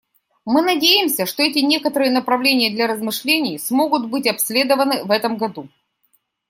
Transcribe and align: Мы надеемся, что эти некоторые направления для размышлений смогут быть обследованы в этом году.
Мы 0.45 0.63
надеемся, 0.63 1.27
что 1.27 1.43
эти 1.43 1.59
некоторые 1.59 2.09
направления 2.09 2.71
для 2.71 2.87
размышлений 2.87 3.59
смогут 3.59 4.09
быть 4.09 4.25
обследованы 4.25 5.03
в 5.03 5.11
этом 5.11 5.37
году. 5.37 5.69